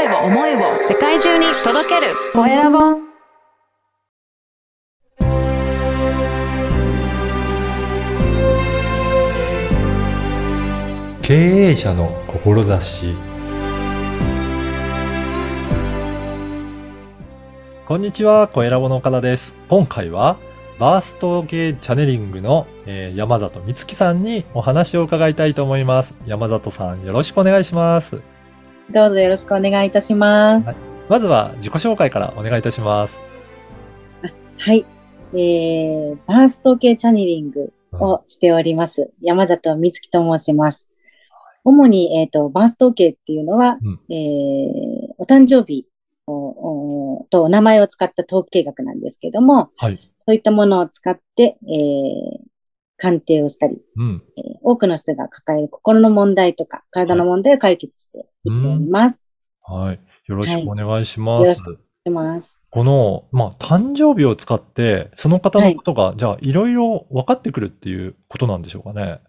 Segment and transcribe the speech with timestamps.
[0.00, 2.78] 声を、思いを世界中に届けるコエラボ
[11.20, 13.14] 経営者の志
[17.86, 19.54] こんにちは、コエラボの岡田です。
[19.68, 20.38] 今回は、
[20.78, 26.14] バーストゲーチャネリングの、えー山里美月さんにお話を伺いたいと思います。
[26.26, 28.29] 山里さん、よろしくお願いします。
[28.92, 30.66] どうぞよろしくお願いいたします。
[30.66, 30.84] ははいい。
[31.08, 33.20] まずは自己紹介からお願いいたします。
[35.32, 39.12] えー、バースト系チャネリングをしております。
[39.22, 40.88] 山里美月と申します。
[41.62, 45.86] 主に、えっ、と、バースト系っていうのは、うんえー、お誕生日
[46.26, 49.98] をおとお名前を使った統計学なんですけども、はい。
[49.98, 52.40] そういったものを使って、えー、
[52.96, 54.22] 鑑定をしたり、うん。
[54.36, 59.28] えー多くの人が抱える心の問題とか、体の問題を解決していっております。
[59.62, 60.00] はい。
[60.26, 61.54] よろしくお願いします。
[62.06, 62.58] します。
[62.70, 69.20] この、まあ、誕生日を使って、その方のことが、じゃあ、いろいろ分かってくるっていうことなんでしょうかね。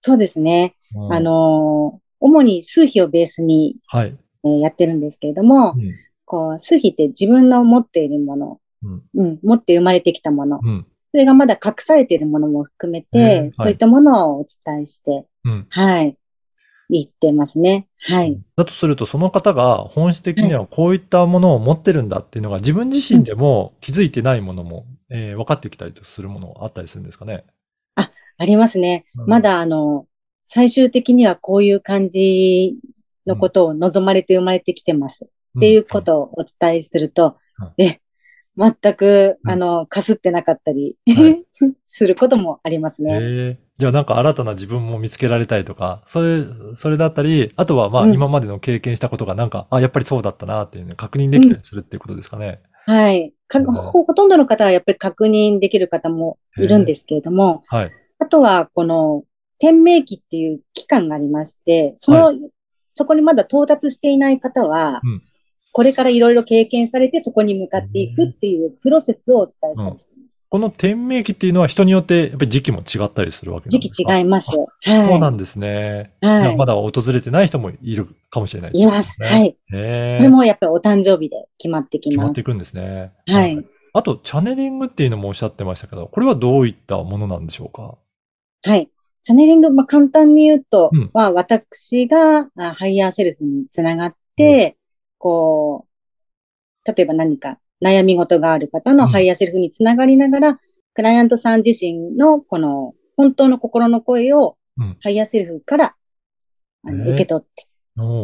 [0.00, 0.76] そうですね。
[0.94, 4.16] うんあ、のー主に数比をベースに、はい。
[4.44, 5.94] えーやってるんですけれども、うん。
[6.24, 9.02] こう、数比って自分の持っているもの、うん。
[9.14, 10.86] うん、持って生まれてきたもの、うん。
[11.14, 15.66] それがまだ隠されているものも含めて、えーはいそういったものをお伝えして、うん。
[15.70, 16.18] はい、
[16.90, 17.86] 言ってますね。
[17.98, 18.36] はい。
[18.56, 27.44] だとすると、その方が本質的にはこういったものを持ってるんだっていうのが自分自身でも気づいてないものも、えー分かってきたりするものがあったりするんですかね？
[27.94, 29.04] ありますね。
[29.16, 30.08] うんまだ、あの、
[30.48, 32.76] 最終的にはこういう感じ
[33.24, 35.26] のことを望まれて生まれてきてます。
[35.56, 38.00] っていうことをお伝えすると、うんえ、
[38.56, 41.44] 全く、うんあの、かすってなかったり、はい
[41.86, 43.08] することもありますうん。
[43.08, 43.14] ね。
[43.14, 46.44] えーじゃあなんか新たな自分も見つけられたりとか、それ、
[46.76, 52.60] それだったり、あとはまあうん今までの経験したことがなんか、あ、やっぱりそうだったなっていうのを確認できたりするっていうことですかね。
[52.86, 53.32] はい。
[53.48, 57.90] かうんほほとんどの方はやっぱり確認できる方もいるんですけれども、はい。
[58.20, 59.24] あとは、この、
[59.58, 62.32] 天命期っていう期間がありまして、その、は
[62.94, 65.22] そこにまだ到達していない方は、うん
[65.74, 70.46] これからいろいろ経験されてそこに向かっていくっていうプロセスをお伝えしたりしています。
[70.48, 73.94] この天命期っていうのは人によってやっぱり時期も違ったりするわけですか？
[73.94, 74.52] 期違います。
[74.52, 75.08] あはい。
[75.08, 76.14] そうなんですね。
[76.20, 79.16] はいまだ訪れてない人もいるかもしれない、います。
[79.18, 79.38] は。
[79.40, 79.56] い。
[79.72, 82.44] へそれもやっぱりお誕生日で決まってきます決まってい。
[82.44, 83.10] くんですね。
[83.26, 83.66] はい。
[83.96, 87.96] あと、チャネリングっていうのもおっしゃってましたけど、これはどういったものなんでしょうか？
[88.62, 88.88] はい。
[89.22, 94.76] チャネリング、まあ、簡単に言うと、うんまあ、私があ higher self につながって、
[95.24, 95.86] こ
[96.86, 100.60] う、例えば何か悩み事がある方うんの higher self につながりながら、
[100.92, 105.94] クライアントさん自身のこの本当の心の声をうん higher self から
[106.86, 107.66] あの受け取って、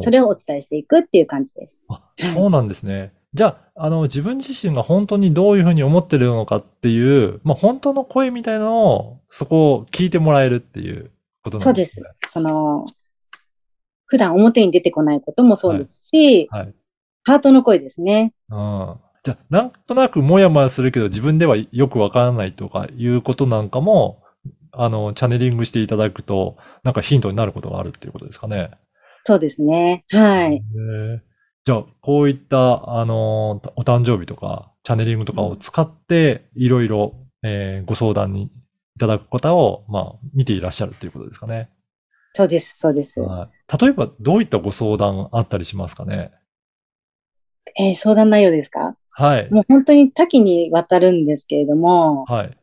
[0.02, 1.78] それをお伝えしていくっていう感じです。
[1.88, 2.02] あ、
[2.34, 3.14] そうなんですね。
[3.32, 11.12] じゃあ、あの、自分自身が本当にどういうふうに思ってるのかっていう、まあ、本当の声みたいなのを、そこを聞いてもらえるっていう
[11.44, 12.02] ことなんそうですす。
[12.28, 12.84] その、
[14.06, 16.74] 普段表に出てこないこともそうですし、はい。
[17.24, 18.32] ハートの声ですね。
[18.50, 18.96] うん。
[19.22, 24.22] じゃあ、なんとなくもやもやするけど自分ではよくわからないとかいうことなんかも、
[24.72, 28.70] あの、チャネリングしていただくと、なんかヒントになることがあるっていうことですかね。
[29.24, 30.04] そうですね。
[30.10, 30.62] はい。
[31.64, 38.50] じゃあ、こういった、あの、お誕生日とか、チャネリングとかを使って、いろいろ、えーご相談にい
[38.98, 41.68] ただく方を、まあ、見ていらっしゃるっていうことですかね。
[42.34, 43.20] そうです、そうです。
[43.20, 43.76] はい。
[43.78, 46.32] 例えば、どういったご相談あったりしますかね？
[47.78, 48.96] えー相談内容ですか？
[49.10, 49.50] はい。
[49.50, 52.56] もう本当に多岐にわたるんですけれども、はい。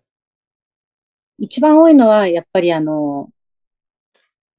[1.39, 3.29] 一番多いのはやっぱりあの、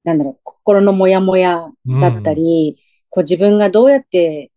[0.03, 1.67] なんだろう、心のモヤモヤ
[2.01, 2.77] だったり、
[3.09, 4.51] こう自分がどうやって、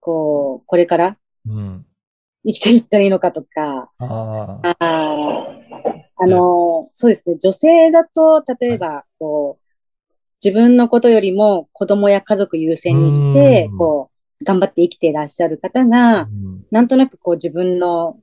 [0.00, 1.86] こう、これからうん。
[2.46, 4.76] 生きていったらいいのかとか、ああ。
[4.78, 9.64] あーあの、そうですね、女性だと、例えば、こう、
[10.44, 14.13] 自分のことよりも子供や家族優先にしてうん、こう、
[14.44, 18.16] 頑張って生きていらっしゃる方が、うんなんとなくこう自分の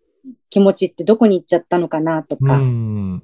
[0.49, 3.23] 気持ちってどこに行っちゃったのかなとうか、ん。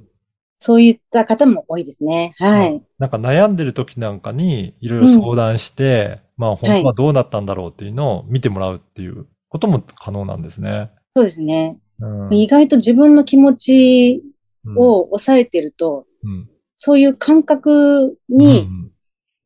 [0.60, 2.34] そういった方も多いですね。
[2.38, 2.82] はい。
[2.98, 10.92] なんか悩んでる時なんかにいろいろ相談して、まあ本当はどうなったんだろうっていうのを見てもらうっていうことも可能なんですね。
[11.16, 11.78] そうですね。
[12.00, 12.34] うん。
[12.34, 14.24] 意外と自分の気持ち
[14.66, 18.92] うんを抑えてると、うんそういう感覚うに、ん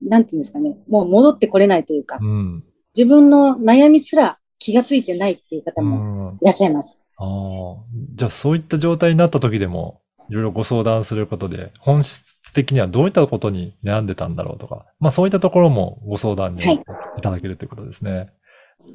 [0.01, 2.63] なんていうんですかね、もう戻ってこれないというか、うん。
[2.95, 6.37] 自分の悩みすら気がついてないっていう方うもん。
[6.41, 7.05] いらっしゃいます。
[7.17, 7.83] ああ。
[8.15, 16.75] じゃあそういった状態になった時でも、いろいろご相談することで、本質的にはどういったことに悩んでたんだろうとか、まあそういったところもご相談にはい
[17.17, 18.29] いただけるということですね。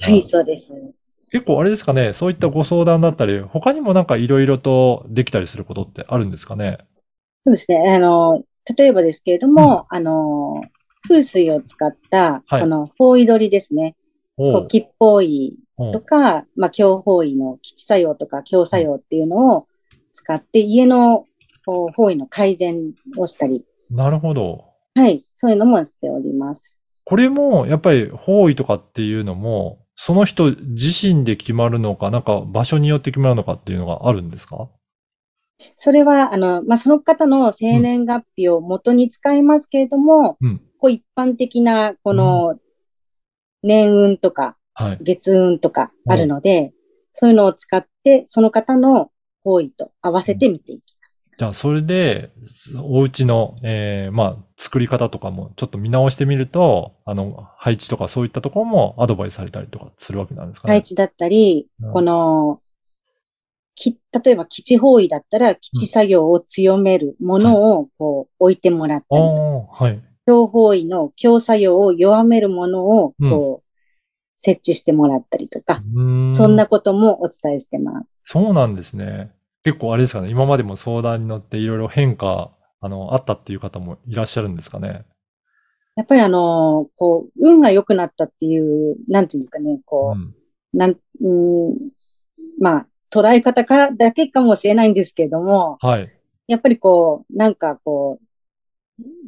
[0.00, 0.72] はい、そうです。
[1.32, 6.78] 結構あれですかね、そういったご相談だったり、他にもなんかいろいろとできたりすることってあるんですかね？
[7.44, 7.94] そうですね。
[7.94, 8.42] あの、
[8.76, 10.62] 例えばですけれども、あの、
[11.08, 13.96] 風水を使った、はいこの方位取りですね。
[14.68, 15.56] 吉方位
[15.92, 19.66] とか、まあ、強方位の吉作用とか強作用っていうのを
[20.12, 21.24] 使って、家の
[21.64, 24.64] 方位の改善をしたり、なるほど。
[24.94, 26.76] はい、そういうのもしております。
[27.04, 34.68] これも、やっぱり方位とかっていうのも、その人自身で決まるのか、なんか場所によって決まるのかっていうのがあるんですか？
[35.76, 40.60] それは、あの、まあ、その方の生年月日を元に使いますけれども、うん。
[40.78, 42.58] こう一般的な、この、
[43.62, 44.98] 年運とか、はい。
[45.00, 46.72] 月運とかあるので、
[47.14, 49.10] そういうのを使って、その方の
[49.42, 51.22] 方位と合わせて見ていきます。
[51.38, 52.30] じゃあ、それで、
[52.82, 60.72] お家の、えー、まあ、作り方とかもちょっと見直してみると、あの、配置とかそういったところもアドバイスされたりとかするわけなんですかね？
[60.72, 62.60] 配置だったり、うんこの、
[63.74, 70.02] き、例えば基地方位だったら、基地作業を強めるものを、こう、置いてもらったあり、あ、はい。
[70.26, 73.66] 強方位の強作用を弱めるものを、こう、
[74.36, 78.20] 設置してもらったりとか、うーんそんなこともお伝えしてます。
[78.24, 79.32] そうなんですね。
[79.64, 80.28] 結構あれですかね。
[80.30, 85.04] 今までも相談に乗っていろいろ変化、あの、あったっていう方もいらっしゃるんですかね。
[85.96, 90.34] やっぱりあの、こう、運が良くなったっていう、なんていうんですかね、こう、うん。
[90.74, 91.76] なん、うん、
[92.60, 96.12] まあ、捉え方からだけかもしれないんですけれども、はい。
[96.48, 98.25] やっぱりこう、なんかこう、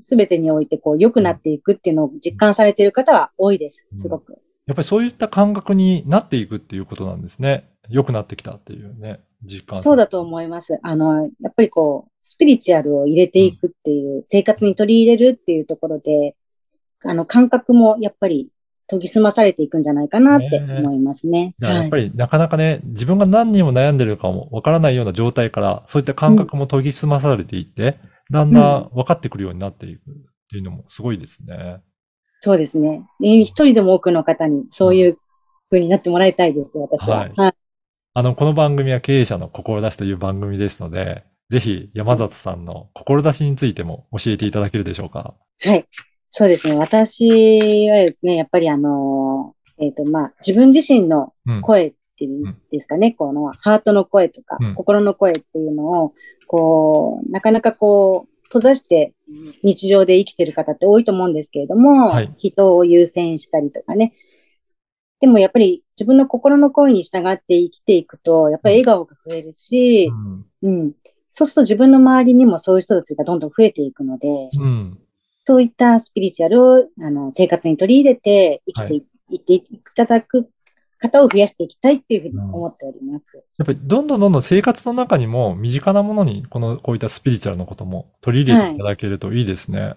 [0.00, 3.86] すべてにおいてこう、良くなっていくっていうのを実感されている方は多いです。
[3.98, 4.38] すごく。
[4.66, 7.70] やっぱりそういった感覚になっていくっていうことなんですね。
[7.88, 9.82] 良くなってきたっていうね、実感。
[9.82, 10.78] そうだと思います。
[10.82, 16.36] あの、やっぱりこう、スピリチュアルを入れていくっていう、生活に取り入れるっていうところで、
[17.04, 18.50] あの、感覚もやっぱり
[18.88, 21.54] 研ぎ澄まされていくんじゃないかなって思いますね。
[21.58, 27.98] じゃあやっぱり、りなかなかね、自分が何にも悩んでるかもわからないような状態から、そういった感覚も研ぎ澄まされていって、
[28.30, 30.14] だんだん分かってくるようになっていくっ
[30.50, 31.80] ていうのもすごいですね。
[32.40, 33.06] そうですね。
[33.22, 35.18] え一人でも多くの方にそういう
[35.70, 37.18] 風になってもらいたいです、私は。
[37.18, 37.54] はいはい。
[38.14, 45.34] あの、この番組は経営者の志という番組ですので、ぜひ山里さんの志についても教えていただけるでしょうか？
[45.60, 45.86] はい。
[46.30, 46.76] そうですね。
[46.76, 51.62] 私はですね、やっぱりあの、えっ、と、まあ、自分自身のうん。
[51.62, 56.14] 声っていうんですかね、このハートの声とか、うん心の声っていうのを、
[56.48, 59.12] こう、なかなかこう、閉ざして
[59.62, 64.14] 日常で生きてる方って多いと思うんですけれども、はい人を優先したりとかね。
[65.20, 70.10] でもやっぱり自分の心の声に従って生きていくと、やっぱり笑顔が増えるし
[70.62, 70.78] う、ん。
[70.80, 70.92] うん。
[71.30, 74.28] そうすると自分の周りにもそういう人たちがどんどん増えていくので、
[74.58, 74.98] うん。
[75.44, 78.94] そういったスピリチュアルをあの生活に取り入れて生きて
[79.30, 79.62] い,、ってい
[79.94, 80.48] ただく
[80.98, 83.36] 方を増やしていきたいっていうふうに思っております。
[83.58, 89.94] やっぱりどんどんどんどん生活の中にも身近なものにこの、こういったスピリチュアルのことも取り入れていただけるといいですね。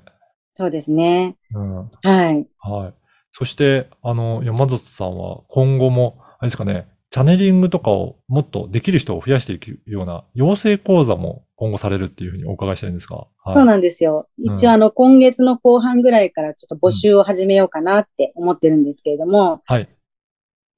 [0.54, 1.36] そうですね。
[1.54, 1.76] うん。
[1.78, 2.48] はい。
[2.60, 2.94] はい。
[3.34, 13.18] そして、あの、山里さんは今後も、あれですかね、チャネリングとかをもっとできる人を増やしていくような養成講座も今後されるっていうふうにお伺いしたいんですが。
[13.44, 13.56] はい。
[13.56, 14.28] そうなんですよ。
[14.38, 19.90] ん一応あの今月の後半ぐらいからちょっと募集を始めようかなって思ってるんですけれども、はい。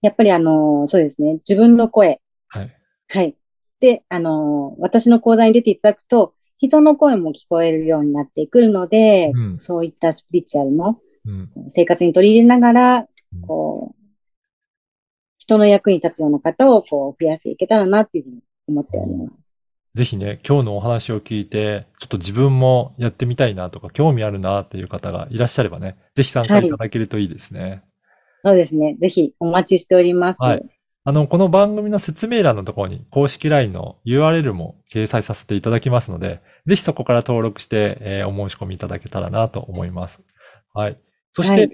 [0.03, 1.35] やっぱりあの、そうですね。
[1.49, 2.21] 自分の声。
[2.49, 2.75] はい。
[3.07, 3.35] はい。
[3.79, 11.49] で、あの、私の講座に出ていただくと、人の声も聞こえるようになってくるので、うんそういったスピリチュアルのうん。
[11.69, 14.03] 生活に取り入れながらうん、こう、
[15.39, 19.31] 人の役に立つような方をこう増やしていけたらなっていうふうに思っております。
[19.95, 27.83] ぜひね、今日のお話を聞いて、ちょっと自分もやってみたいなとか、興味あるなっていう方がいらっしゃればね、ぜひ参加いただけるといいですね。
[28.43, 28.95] そうですね。
[28.99, 30.43] ぜひお待ちしております。
[30.43, 30.63] はい
[31.05, 40.21] あの、この番組の説明欄のところに公式 LINE の URL も掲載させていただきますので、ぜひそこから登録して、えーお申し込みいただけたらなと思います。
[40.73, 40.97] はい。
[41.31, 41.71] そして、はい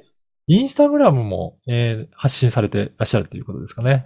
[0.52, 4.06] インスタグラムも、えー発信されていらっしゃるということですかね。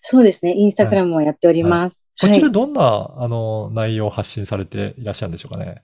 [0.00, 0.54] そうですね。
[0.54, 2.08] インスタグラムもやっております。
[2.16, 2.30] はい。
[2.30, 5.82] こちらどんな、あの、内容を発信されていらっしゃるんでしょうかね。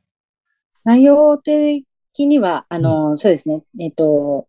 [0.85, 1.85] 内容的
[2.17, 3.63] には、あの、そうですね。
[3.79, 4.49] えっと、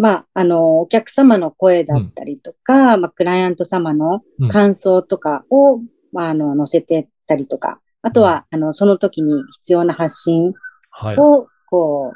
[0.00, 5.80] まあ、あの、お客様の声だったりとか、まあ、クライアント様のうん感想とかを、
[6.12, 10.54] まあ、あの、載せてったりとか、あとは、あの、その時に必要な発信
[10.88, 11.18] はい。
[11.18, 12.14] を、こ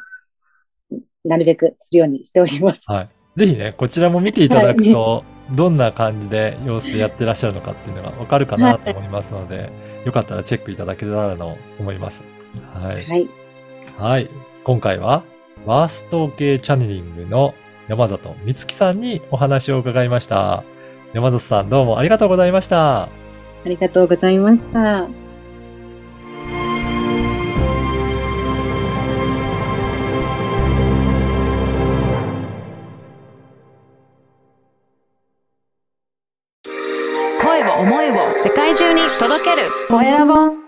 [0.91, 0.97] う、
[1.29, 2.91] なるべくするようにしております。
[2.91, 3.09] はい。
[3.37, 5.23] ぜひね、こちらも見ていただくと、
[5.53, 9.71] どんな感じで様子でやってらっしゃるのかっていうのがわかるかなと思いますので、
[10.07, 12.23] よかったらチェックいただけたらと思います。
[12.73, 13.05] はい。
[13.05, 13.29] はい。
[13.99, 14.31] はい。
[14.65, 15.23] 今回は、
[15.67, 17.55] ワースト系チャネリングの
[17.89, 20.65] 山里美月さんにお話を伺いました。
[21.13, 23.03] 山里さんどうもありがとうございました。
[23.03, 23.09] あ
[23.67, 25.07] りがとうございました。
[37.43, 40.64] 声を思いを世界中に届けるコエラボ